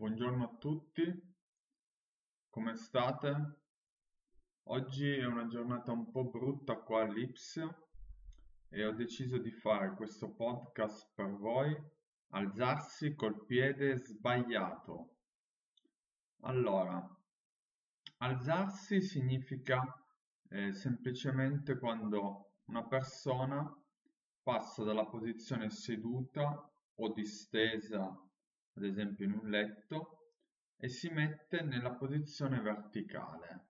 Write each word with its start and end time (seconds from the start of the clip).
Buongiorno 0.00 0.44
a 0.44 0.56
tutti, 0.56 1.34
come 2.48 2.74
state? 2.74 3.58
Oggi 4.68 5.10
è 5.10 5.26
una 5.26 5.46
giornata 5.46 5.92
un 5.92 6.10
po' 6.10 6.24
brutta 6.24 6.76
qua 6.76 7.02
all'Ipsia 7.02 7.68
e 8.70 8.86
ho 8.86 8.92
deciso 8.92 9.36
di 9.36 9.50
fare 9.50 9.94
questo 9.94 10.30
podcast 10.30 11.12
per 11.14 11.36
voi, 11.36 11.76
alzarsi 12.28 13.14
col 13.14 13.44
piede 13.44 13.98
sbagliato. 13.98 15.16
Allora, 16.44 17.06
alzarsi 18.20 19.02
significa 19.02 19.82
eh, 20.48 20.72
semplicemente 20.72 21.78
quando 21.78 22.52
una 22.68 22.86
persona 22.86 23.70
passa 24.42 24.82
dalla 24.82 25.04
posizione 25.04 25.68
seduta 25.68 26.72
o 26.94 27.12
distesa 27.12 28.18
ad 28.74 28.84
esempio 28.84 29.24
in 29.24 29.32
un 29.32 29.48
letto, 29.48 30.20
e 30.76 30.88
si 30.88 31.10
mette 31.10 31.60
nella 31.60 31.92
posizione 31.92 32.60
verticale. 32.60 33.66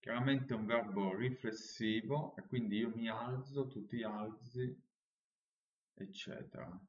Chiaramente 0.00 0.54
è 0.54 0.56
un 0.56 0.66
verbo 0.66 1.14
riflessivo 1.14 2.34
e 2.34 2.42
quindi 2.46 2.78
io 2.78 2.88
mi 2.94 3.08
alzo, 3.08 3.68
tu 3.68 3.86
ti 3.86 4.02
alzi, 4.02 4.74
eccetera. 5.94 6.80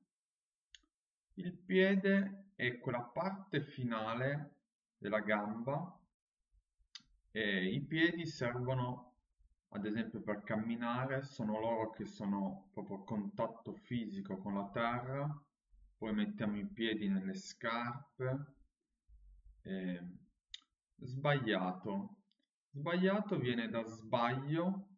Il 1.35 1.53
piede 1.53 2.51
è 2.55 2.79
quella 2.79 3.01
parte 3.01 3.61
finale 3.61 4.55
della 4.97 5.19
gamba 5.19 5.99
e 7.29 7.65
i 7.65 7.81
piedi 7.81 8.25
servono 8.25 9.11
ad 9.69 9.85
esempio 9.85 10.21
per 10.21 10.43
camminare, 10.43 11.23
sono 11.23 11.59
loro 11.59 11.89
che 11.89 12.05
sono 12.05 12.69
proprio 12.71 12.97
a 12.97 13.03
contatto 13.03 13.73
fisico 13.73 14.37
con 14.37 14.53
la 14.53 14.69
terra 14.69 15.43
poi 16.03 16.13
mettiamo 16.13 16.57
i 16.57 16.67
piedi 16.67 17.07
nelle 17.07 17.33
scarpe. 17.33 18.55
Eh, 19.61 20.01
sbagliato. 20.97 22.17
Sbagliato 22.71 23.37
viene 23.37 23.69
da 23.69 23.81
sbaglio 23.83 24.97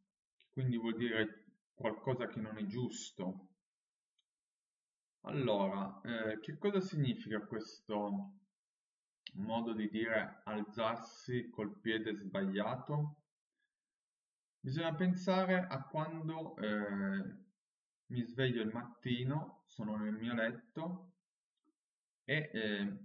quindi 0.49 0.77
vuol 0.77 0.95
dire 0.95 1.51
qualcosa 1.75 2.25
che 2.25 2.39
non 2.39 2.57
è 2.57 2.65
giusto. 2.65 3.49
Allora 5.25 6.01
eh, 6.01 6.39
che 6.39 6.57
cosa 6.57 6.79
significa 6.79 7.45
questo 7.45 8.39
modo 9.33 9.73
di 9.73 9.87
dire 9.89 10.41
alzarsi 10.45 11.49
col 11.51 11.79
piede 11.81 12.15
sbagliato? 12.15 13.17
Bisogna 14.59 14.95
pensare 14.95 15.67
a 15.67 15.83
quando 15.83 16.57
eh, 16.57 17.43
mi 18.07 18.23
sveglio 18.23 18.63
il 18.63 18.73
mattino, 18.73 19.54
sono 19.65 19.95
nel 19.97 20.13
mio 20.13 20.33
letto 20.33 21.13
e 22.23 22.49
eh, 22.53 22.97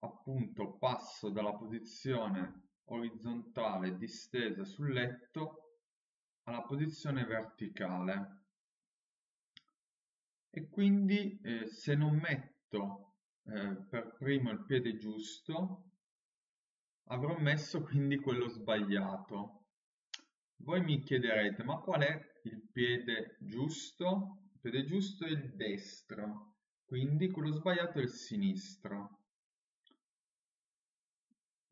appunto 0.00 0.76
passo 0.78 1.30
dalla 1.30 1.54
posizione 1.54 2.70
orizzontale 2.86 3.96
distesa 3.96 4.64
sul 4.64 4.92
letto 4.92 5.78
alla 6.44 6.62
posizione 6.62 7.24
verticale 7.24 8.44
e 10.50 10.68
quindi 10.68 11.40
eh, 11.42 11.66
se 11.66 11.94
non 11.94 12.16
metto 12.16 13.14
eh, 13.44 13.76
per 13.88 14.14
primo 14.16 14.50
il 14.50 14.64
piede 14.64 14.96
giusto 14.96 15.90
avrò 17.08 17.38
messo 17.38 17.82
quindi 17.82 18.16
quello 18.16 18.48
sbagliato 18.48 19.66
voi 20.60 20.80
mi 20.80 21.02
chiederete, 21.02 21.62
ma 21.62 21.78
qual 21.78 22.02
è 22.02 22.20
il 22.44 22.62
piede 22.72 23.36
giusto? 23.40 24.45
Giusto 24.84 25.24
è 25.24 25.30
il 25.30 25.54
destro, 25.54 26.56
quindi 26.84 27.30
quello 27.30 27.52
sbagliato 27.52 27.98
è 27.98 28.02
il 28.02 28.08
sinistro. 28.08 29.20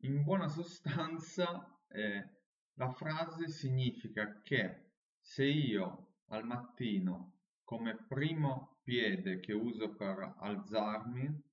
In 0.03 0.23
buona 0.23 0.47
sostanza 0.47 1.77
eh, 1.87 2.29
la 2.75 2.91
frase 2.91 3.49
significa 3.49 4.41
che 4.41 4.91
se 5.19 5.45
io 5.45 6.19
al 6.27 6.45
mattino 6.45 7.39
come 7.63 8.05
primo 8.07 8.79
piede 8.83 9.39
che 9.39 9.53
uso 9.53 9.95
per 9.95 10.35
alzarmi 10.39 11.43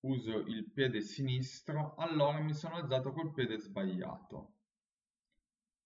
uso 0.00 0.38
il 0.38 0.70
piede 0.70 1.00
sinistro, 1.00 1.94
allora 1.96 2.38
mi 2.40 2.54
sono 2.54 2.76
alzato 2.76 3.12
col 3.12 3.32
piede 3.32 3.58
sbagliato. 3.58 4.54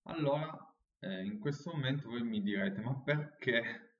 Allora, 0.03 0.70
eh, 1.01 1.25
in 1.25 1.39
questo 1.39 1.73
momento 1.73 2.09
voi 2.09 2.23
mi 2.23 2.43
direte, 2.43 2.81
ma 2.81 2.95
perché 2.95 3.97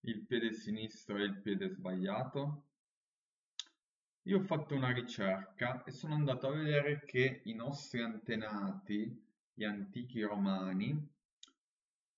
il 0.00 0.24
piede 0.26 0.52
sinistro 0.52 1.16
è 1.16 1.22
il 1.22 1.40
piede 1.40 1.68
sbagliato? 1.68 2.66
Io 4.24 4.38
ho 4.38 4.42
fatto 4.42 4.74
una 4.74 4.92
ricerca 4.92 5.82
e 5.84 5.90
sono 5.90 6.14
andato 6.14 6.46
a 6.46 6.52
vedere 6.52 7.04
che 7.04 7.42
i 7.44 7.54
nostri 7.54 8.02
antenati, 8.02 9.28
gli 9.52 9.64
antichi 9.64 10.22
romani, 10.22 11.08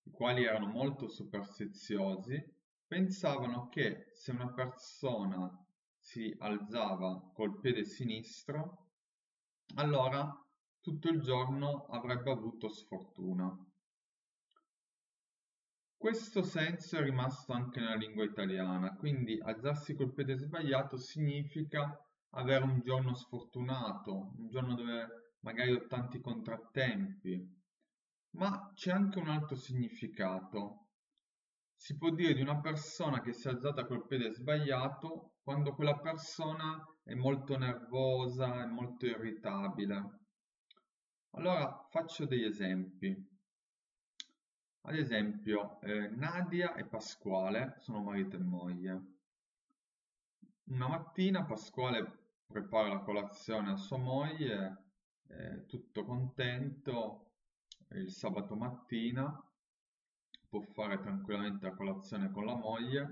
i 0.05 0.11
quali 0.11 0.45
erano 0.45 0.67
molto 0.67 1.09
superstiziosi, 1.09 2.45
pensavano 2.87 3.69
che 3.69 4.11
se 4.13 4.33
una 4.33 4.53
persona 4.53 5.51
si 5.97 6.35
alzava 6.39 7.31
col 7.33 7.59
piede 7.61 7.85
sinistro, 7.85 8.91
allora 9.77 10.37
tutto 10.81 11.09
il 11.09 11.21
giorno 11.21 11.87
avrebbe 11.87 12.31
avuto 12.31 12.69
sfortuna. 12.69 13.72
Questo 16.03 16.43
senso 16.43 16.99
è 16.99 17.01
rimasto 17.01 17.53
anche 17.53 17.79
nella 17.79 17.95
lingua 17.95 18.25
italiana, 18.25 18.97
quindi 18.97 19.39
alzarsi 19.41 19.95
col 19.95 20.13
piede 20.13 20.35
sbagliato 20.35 20.97
significa 20.97 21.97
avere 22.31 22.65
un 22.65 22.81
giorno 22.81 23.15
sfortunato, 23.15 24.33
un 24.37 24.49
giorno 24.49 24.75
dove 24.75 25.37
magari 25.43 25.71
ho 25.71 25.87
tanti 25.87 26.21
contrattempi, 26.21 27.49
ma 28.31 28.73
c'è 28.75 28.91
anche 28.91 29.21
un 29.21 29.29
altro 29.29 29.55
significato. 29.55 30.89
Si 31.73 31.97
può 31.97 32.11
dire 32.11 32.35
di 32.35 32.41
una 32.43 32.59
persona 32.59 33.21
che 33.21 33.33
si 33.33 33.47
è 33.47 33.53
alzata 33.53 33.87
col 33.87 34.05
piede 34.05 34.33
sbagliato 34.33 35.35
quando 35.41 35.73
quella 35.73 36.01
persona 36.01 36.85
è 37.05 37.15
molto 37.15 37.57
nervosa, 37.57 38.61
è 38.61 38.67
molto 38.67 39.07
irritabile. 39.07 40.19
Allora 41.37 41.87
faccio 41.93 42.27
degli 42.27 42.43
esempi. 42.43 43.31
Ad 44.85 44.97
esempio, 44.97 45.81
eh, 45.83 46.09
Nadia 46.09 46.75
e 46.75 46.85
Pasquale 46.85 47.77
sono 47.79 48.03
marito 48.03 48.35
e 48.35 48.41
moglie. 48.41 49.03
Una 50.65 50.89
mattina 50.89 51.45
Pasquale 51.45 52.19
prepara 52.47 52.89
la 52.89 52.99
colazione 52.99 53.71
a 53.71 53.77
sua 53.77 53.99
moglie, 53.99 54.85
eh, 55.29 55.67
tutto 55.67 56.05
contento, 56.05 57.31
il 57.91 58.11
sabato 58.11 58.57
mattina 58.57 59.41
può 60.49 60.61
fare 60.61 60.99
tranquillamente 60.99 61.65
la 61.65 61.77
colazione 61.77 62.33
con 62.33 62.45
la 62.45 62.57
moglie. 62.57 63.03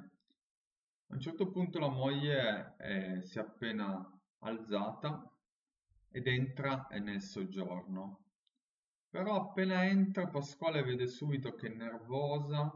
A 1.06 1.14
un 1.14 1.20
certo 1.20 1.50
punto 1.50 1.78
la 1.78 1.88
moglie 1.88 2.74
eh, 2.78 3.22
si 3.22 3.38
è 3.38 3.42
appena 3.42 4.20
alzata 4.40 5.32
ed 6.10 6.26
entra 6.26 6.88
nel 7.00 7.22
soggiorno. 7.22 8.29
Però 9.10 9.48
appena 9.48 9.84
entra 9.86 10.28
Pasquale 10.28 10.82
vede 10.84 11.08
subito 11.08 11.54
che 11.56 11.66
è 11.66 11.74
nervosa 11.74 12.70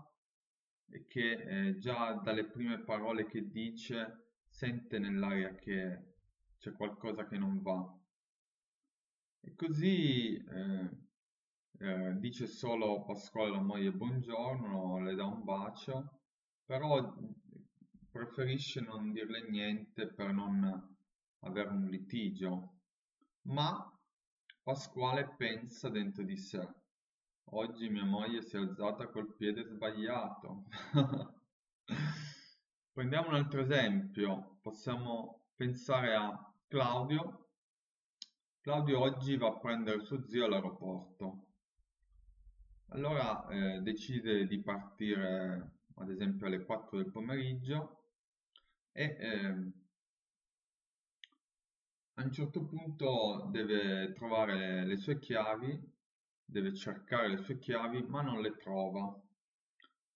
e 0.89 1.06
che 1.06 1.33
eh, 1.33 1.78
già 1.78 2.15
dalle 2.15 2.45
prime 2.45 2.81
parole 2.81 3.27
che 3.27 3.50
dice 3.50 4.33
sente 4.49 4.99
nell'aria 4.99 5.55
che 5.55 6.15
c'è 6.59 6.73
qualcosa 6.73 7.27
che 7.27 7.39
non 7.39 7.62
va. 7.62 7.99
E 9.41 9.55
così 9.55 10.37
eh, 10.37 10.91
eh, 11.78 12.19
dice 12.19 12.47
solo 12.47 13.05
Pasquale 13.05 13.50
alla 13.50 13.62
moglie 13.62 13.93
buongiorno, 13.93 15.00
le 15.00 15.15
dà 15.15 15.27
un 15.27 15.44
bacio, 15.44 16.21
però 16.65 17.15
preferisce 18.11 18.81
non 18.81 19.12
dirle 19.12 19.49
niente 19.49 20.08
per 20.08 20.32
non 20.32 20.97
avere 21.41 21.69
un 21.69 21.87
litigio 21.87 22.75
ma 23.43 23.94
Pasquale 24.64 25.34
pensa 25.37 25.90
dentro 25.90 26.22
di 26.22 26.38
sé: 26.38 26.66
Oggi 27.50 27.90
mia 27.90 28.06
moglie 28.06 28.40
si 28.40 28.56
è 28.56 28.61
alzata 28.61 29.08
col 29.08 29.34
piede 29.37 29.62
sbagliato. 29.62 30.64
Prendiamo 32.90 33.28
un 33.28 33.34
altro 33.34 33.61
esempio, 33.61 34.56
possiamo 34.62 35.49
pensare 35.55 36.14
a 36.14 36.50
Claudio. 36.66 37.50
Claudio 38.62 39.00
oggi 39.00 39.37
va 39.37 39.49
a 39.49 39.58
prendere 39.58 40.00
suo 40.00 40.25
zio 40.26 40.46
all'aeroporto. 40.46 41.49
Allora 42.88 43.46
eh, 43.49 43.81
decide 43.82 44.46
di 44.46 44.62
partire 44.62 45.72
ad 45.96 46.08
esempio 46.08 46.46
alle 46.46 46.64
4 46.64 46.96
del 46.96 47.12
pomeriggio 47.12 48.05
e 48.93 49.05
eh, 49.20 49.72
a 52.16 52.22
un 52.22 52.32
certo 52.32 52.64
punto 52.64 53.49
deve 53.50 54.12
trovare 54.12 54.84
le 54.84 54.96
sue 54.96 55.19
chiavi, 55.19 55.93
deve 56.44 56.75
cercare 56.75 57.28
le 57.28 57.38
sue 57.38 57.58
chiavi, 57.58 58.02
ma 58.02 58.22
non 58.22 58.40
le 58.40 58.56
trova. 58.56 59.20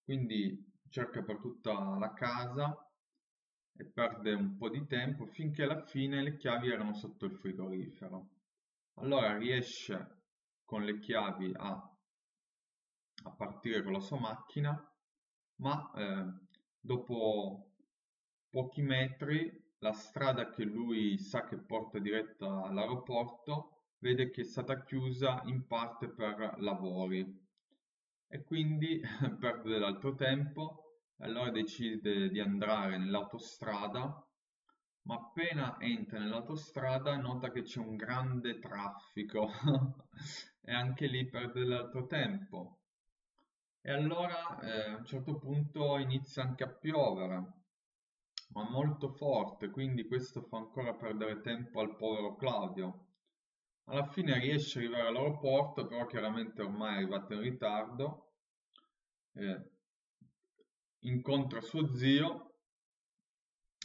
Quindi 0.04 0.64
cerca 0.88 1.22
per 1.22 1.38
tutta 1.38 1.96
la 1.98 2.12
casa 2.12 2.88
e 3.72 3.84
perde 3.84 4.32
un 4.32 4.56
po' 4.56 4.68
di 4.68 4.86
tempo 4.86 5.26
finché 5.26 5.64
alla 5.64 5.84
fine 5.84 6.22
le 6.22 6.36
chiavi 6.36 6.70
erano 6.70 6.94
sotto 6.94 7.24
il 7.24 7.32
frigorifero. 7.32 8.28
Allora 8.94 9.36
riesce 9.36 10.22
con 10.64 10.84
le 10.84 10.98
chiavi 10.98 11.52
a, 11.56 11.70
a 13.24 13.30
partire 13.30 13.82
con 13.82 13.92
la 13.92 14.00
sua 14.00 14.20
macchina, 14.20 14.92
ma 15.56 15.90
eh, 15.94 16.46
dopo 16.80 17.72
pochi 18.50 18.82
metri 18.82 19.67
la 19.78 19.92
strada 19.92 20.50
che 20.50 20.64
lui 20.64 21.19
sa 21.19 21.44
che 21.44 21.56
porta 21.56 21.98
diretta 21.98 22.62
all'aeroporto 22.62 23.92
vede 23.98 24.30
che 24.30 24.42
è 24.42 24.44
stata 24.44 24.82
chiusa 24.84 25.42
in 25.46 25.66
parte 25.66 26.08
per 26.08 26.56
lavori 26.58 27.46
e 28.26 28.44
quindi 28.44 29.00
perde 29.38 29.70
dell'altro 29.70 30.14
tempo 30.14 31.00
allora 31.19 31.50
decide 31.50 32.28
di 32.28 32.40
andare 32.40 32.96
nell'autostrada 32.98 34.22
ma 35.02 35.14
appena 35.14 35.78
entra 35.80 36.19
nell'autostrada 36.19 37.16
nota 37.16 37.50
che 37.50 37.62
c'è 37.62 37.80
un 37.80 37.96
grande 37.96 38.58
traffico 38.58 39.48
e 40.60 40.72
anche 40.72 41.06
lì 41.06 41.26
perde 41.26 41.60
dell'altro 41.60 42.06
tempo. 42.06 42.80
E 43.80 43.90
allora 43.90 44.60
eh, 44.60 44.90
a 44.90 44.96
un 44.96 45.06
certo 45.06 45.38
punto 45.38 45.96
inizia 45.96 46.42
anche 46.42 46.64
a 46.64 46.69
piovere 46.69 47.57
ma 48.48 48.68
molto 48.68 49.08
forte, 49.08 49.70
quindi 49.70 50.06
questo 50.06 50.42
fa 50.42 50.58
ancora 50.58 50.94
perdere 50.94 51.40
tempo 51.40 51.80
al 51.80 51.96
povero 51.96 52.36
Claudio. 52.36 53.06
Alla 53.84 54.06
fine 54.06 54.38
riesce 54.38 54.78
ad 54.78 54.84
arrivare 54.84 55.08
all'aeroporto, 55.08 55.86
però 55.86 56.06
chiaramente 56.06 56.62
ormai 56.62 56.94
è 56.94 56.96
arrivato 56.96 57.32
in 57.34 57.40
ritardo. 57.40 58.32
Eh, 59.32 59.70
incontra 61.00 61.60
suo 61.60 61.86
zio 61.94 62.54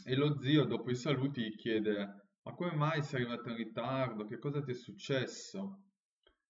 e 0.04 0.14
lo 0.14 0.38
zio 0.40 0.64
dopo 0.64 0.90
i 0.90 0.96
saluti 0.96 1.42
gli 1.42 1.56
chiede 1.56 2.24
ma 2.42 2.52
come 2.54 2.72
mai 2.72 3.02
sei 3.02 3.22
arrivato 3.22 3.48
in 3.48 3.56
ritardo? 3.56 4.26
Che 4.26 4.38
cosa 4.38 4.62
ti 4.62 4.72
è 4.72 4.74
successo? 4.74 5.84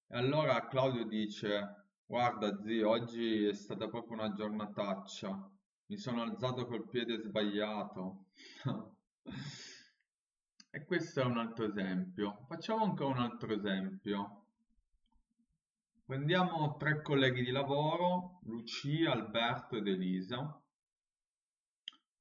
E 0.08 0.16
allora 0.16 0.66
Claudio 0.66 1.04
dice 1.04 1.84
guarda 2.04 2.60
zio, 2.60 2.88
oggi 2.90 3.44
è 3.46 3.52
stata 3.52 3.88
proprio 3.88 4.14
una 4.14 4.32
giornataccia 4.32 5.50
mi 5.86 5.96
sono 5.98 6.22
alzato 6.22 6.66
col 6.66 6.88
piede 6.88 7.20
sbagliato. 7.20 8.26
e 10.70 10.84
questo 10.84 11.20
è 11.20 11.24
un 11.24 11.38
altro 11.38 11.66
esempio. 11.66 12.44
Facciamo 12.48 12.84
ancora 12.84 13.14
un 13.14 13.24
altro 13.24 13.52
esempio. 13.52 14.46
Prendiamo 16.04 16.76
tre 16.76 17.00
colleghi 17.02 17.42
di 17.42 17.50
lavoro, 17.50 18.40
Lucia, 18.44 19.12
Alberto 19.12 19.76
ed 19.76 19.86
Elisa. 19.86 20.60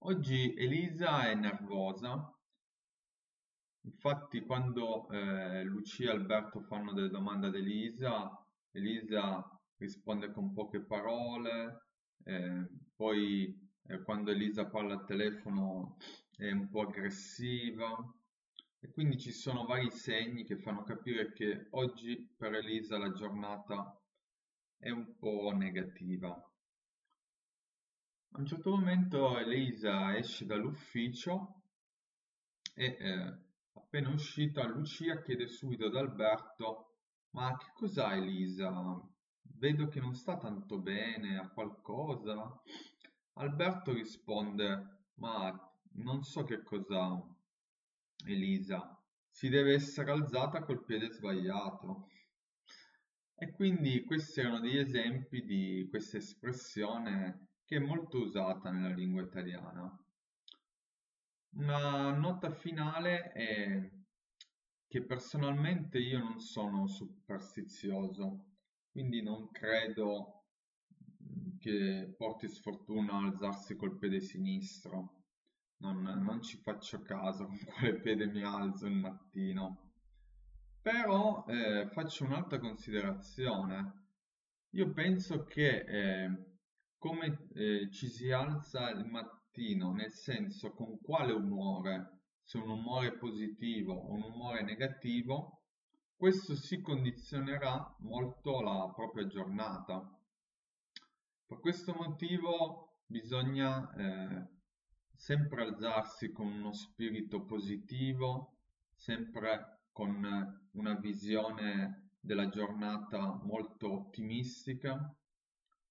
Oggi 0.05 0.53
Elisa 0.55 1.29
è 1.29 1.35
nervosa, 1.35 2.29
infatti 3.81 4.41
quando 4.41 5.09
eh, 5.09 5.63
Lucia 5.63 6.11
e 6.11 6.15
Alberto 6.15 6.59
fanno 6.61 6.91
delle 6.91 7.09
domande 7.09 7.47
ad 7.47 7.55
Elisa, 7.55 8.29
Elisa 8.71 9.41
risponde 9.77 10.31
con 10.31 10.53
poche 10.53 10.81
parole, 10.81 11.87
eh, 12.25 12.67
poi 13.03 13.53
eh, 13.87 14.01
quando 14.01 14.31
Elisa 14.31 14.65
parla 14.65 14.93
al 14.93 15.05
telefono 15.05 15.97
è 16.37 16.49
un 16.49 16.69
po' 16.69 16.83
aggressiva 16.83 17.93
e 18.79 18.89
quindi 18.91 19.19
ci 19.19 19.33
sono 19.33 19.65
vari 19.65 19.89
segni 19.91 20.45
che 20.45 20.55
fanno 20.55 20.83
capire 20.83 21.33
che 21.33 21.67
oggi 21.71 22.33
per 22.37 22.53
Elisa 22.53 22.97
la 22.97 23.11
giornata 23.11 24.01
è 24.77 24.89
un 24.89 25.17
po' 25.17 25.51
negativa. 25.53 26.29
A 28.31 28.39
un 28.39 28.45
certo 28.45 28.69
momento 28.69 29.37
Elisa 29.37 30.15
esce 30.15 30.45
dall'ufficio 30.45 31.63
e 32.73 32.85
eh, 32.85 33.37
appena 33.73 34.11
uscita 34.11 34.65
Lucia 34.65 35.21
chiede 35.21 35.47
subito 35.47 35.87
ad 35.87 35.95
Alberto 35.97 36.99
ma 37.31 37.53
che 37.57 37.67
cos'ha 37.73 38.15
Elisa? 38.15 38.71
Vedo 39.41 39.89
che 39.89 39.99
non 39.99 40.13
sta 40.13 40.37
tanto 40.37 40.79
bene, 40.79 41.37
ha 41.37 41.49
qualcosa? 41.49 42.61
Alberto 43.33 43.93
risponde: 43.93 45.05
Ma 45.15 45.51
non 45.93 46.23
so 46.23 46.43
che 46.43 46.61
cosa, 46.61 47.21
Elisa, 48.25 49.01
si 49.29 49.49
deve 49.49 49.73
essere 49.73 50.11
alzata 50.11 50.63
col 50.63 50.83
piede 50.83 51.11
sbagliato. 51.11 52.09
E 53.35 53.51
quindi 53.51 54.03
questi 54.03 54.39
erano 54.39 54.59
degli 54.59 54.77
esempi 54.77 55.43
di 55.43 55.87
questa 55.89 56.17
espressione 56.17 57.47
che 57.65 57.77
è 57.77 57.79
molto 57.79 58.19
usata 58.19 58.69
nella 58.71 58.93
lingua 58.93 59.23
italiana. 59.23 59.97
Una 61.55 62.11
nota 62.11 62.51
finale 62.51 63.31
è 63.31 63.91
che 64.87 65.03
personalmente 65.03 65.97
io 65.97 66.19
non 66.19 66.39
sono 66.39 66.87
superstizioso, 66.87 68.45
quindi 68.91 69.21
non 69.23 69.49
credo 69.49 70.42
che 71.63 72.13
porti 72.17 72.49
sfortuna 72.49 73.19
alzarsi 73.19 73.77
col 73.77 73.97
piede 73.97 74.19
sinistro. 74.19 75.21
Non, 75.77 76.01
non 76.01 76.41
ci 76.41 76.57
faccio 76.57 77.01
caso 77.01 77.45
con 77.45 77.57
quale 77.63 78.01
piede 78.01 78.25
mi 78.25 78.43
alzo 78.43 78.85
il 78.85 78.95
mattino. 78.95 79.91
Però 80.81 81.45
eh, 81.47 81.87
faccio 81.87 82.25
un'altra 82.25 82.59
considerazione. 82.59 84.01
Io 84.71 84.91
penso 84.91 85.45
che 85.45 85.85
eh, 85.87 86.45
come 86.97 87.47
eh, 87.53 87.89
ci 87.91 88.07
si 88.07 88.29
alza 88.31 88.89
il 88.89 89.05
mattino, 89.05 89.93
nel 89.93 90.11
senso 90.11 90.73
con 90.73 90.99
quale 90.99 91.31
umore, 91.31 92.23
se 92.41 92.57
un 92.57 92.69
umore 92.69 93.17
positivo 93.17 93.93
o 93.93 94.11
un 94.13 94.23
umore 94.23 94.63
negativo, 94.63 95.61
questo 96.17 96.55
si 96.55 96.81
condizionerà 96.81 97.95
molto 97.99 98.59
la 98.59 98.91
propria 98.93 99.27
giornata. 99.27 100.17
Per 101.53 101.61
questo 101.61 101.93
motivo 101.93 102.95
bisogna 103.05 103.87
eh, 103.93 104.47
sempre 105.13 105.61
alzarsi 105.61 106.31
con 106.31 106.47
uno 106.47 106.73
spirito 106.73 107.45
positivo, 107.45 108.57
sempre 108.95 109.81
con 109.91 110.25
una 110.71 110.95
visione 110.95 112.13
della 112.19 112.49
giornata 112.49 113.39
molto 113.43 113.93
ottimistica, 113.93 115.15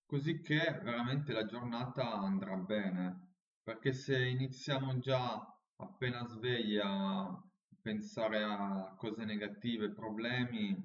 così 0.05 0.41
che 0.41 0.81
veramente 0.82 1.32
la 1.32 1.44
giornata 1.44 2.12
andrà 2.12 2.56
bene. 2.56 3.35
Perché 3.62 3.93
se 3.93 4.19
iniziamo 4.20 4.99
già 4.99 5.41
appena 5.76 6.26
sveglia 6.26 7.41
pensare 7.81 8.43
a 8.43 8.96
cose 8.98 9.25
negative, 9.25 9.93
problemi, 9.93 10.77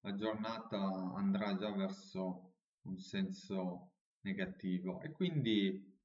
la 0.00 0.12
giornata 0.16 0.80
andrà 1.14 1.54
già 1.54 1.70
verso 1.70 2.54
un 2.82 2.98
senso 2.98 3.92
negativo 4.28 5.00
e 5.00 5.10
quindi 5.10 5.96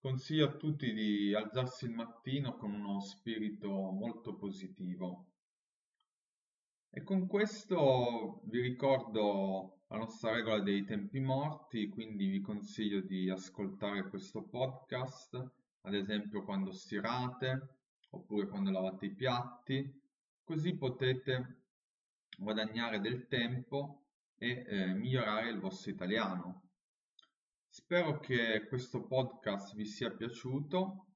consiglio 0.00 0.46
a 0.46 0.56
tutti 0.56 0.92
di 0.92 1.34
alzarsi 1.34 1.84
il 1.84 1.92
mattino 1.92 2.56
con 2.56 2.72
uno 2.72 3.00
spirito 3.00 3.68
molto 3.68 4.34
positivo. 4.34 5.26
E 6.90 7.02
con 7.02 7.26
questo 7.26 8.40
vi 8.44 8.60
ricordo 8.60 9.82
la 9.88 9.98
nostra 9.98 10.32
regola 10.32 10.60
dei 10.60 10.84
tempi 10.84 11.20
morti, 11.20 11.88
quindi 11.88 12.26
vi 12.28 12.40
consiglio 12.40 13.00
di 13.00 13.28
ascoltare 13.28 14.08
questo 14.08 14.42
podcast, 14.42 15.34
ad 15.82 15.94
esempio 15.94 16.44
quando 16.44 16.70
stirate, 16.70 17.78
oppure 18.10 18.46
quando 18.46 18.70
lavate 18.70 19.06
i 19.06 19.14
piatti, 19.14 20.02
così 20.44 20.76
potete 20.76 21.62
guadagnare 22.38 23.00
del 23.00 23.26
tempo 23.26 24.04
e 24.36 24.64
eh, 24.66 24.94
migliorare 24.94 25.50
il 25.50 25.58
vostro 25.58 25.90
italiano. 25.90 26.62
Spero 27.76 28.20
che 28.20 28.66
questo 28.68 29.04
podcast 29.04 29.74
vi 29.74 29.84
sia 29.84 30.08
piaciuto 30.12 31.08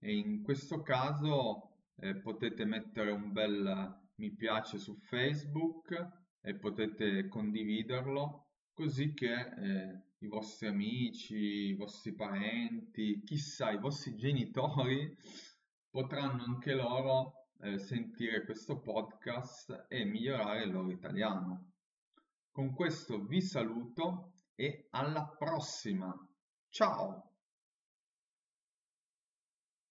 e 0.00 0.12
in 0.12 0.42
questo 0.42 0.82
caso 0.82 1.76
eh, 1.94 2.16
potete 2.16 2.64
mettere 2.64 3.12
un 3.12 3.30
bel 3.30 4.10
mi 4.16 4.34
piace 4.34 4.78
su 4.78 4.96
Facebook 4.96 5.92
e 6.40 6.56
potete 6.56 7.28
condividerlo 7.28 8.48
così 8.72 9.14
che 9.14 9.32
eh, 9.32 10.02
i 10.18 10.26
vostri 10.26 10.66
amici, 10.66 11.36
i 11.36 11.76
vostri 11.76 12.12
parenti, 12.14 13.22
chissà, 13.22 13.70
i 13.70 13.78
vostri 13.78 14.16
genitori 14.16 15.16
potranno 15.88 16.42
anche 16.42 16.74
loro 16.74 17.46
eh, 17.60 17.78
sentire 17.78 18.44
questo 18.44 18.80
podcast 18.80 19.86
e 19.88 20.04
migliorare 20.04 20.64
il 20.64 20.72
loro 20.72 20.90
italiano. 20.90 21.74
Con 22.50 22.72
questo 22.74 23.24
vi 23.24 23.40
saluto 23.40 24.31
e 24.54 24.86
alla 24.90 25.24
prossima. 25.38 26.14
Ciao! 26.68 27.31